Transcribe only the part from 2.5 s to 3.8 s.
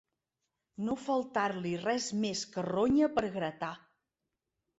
que ronya per gratar.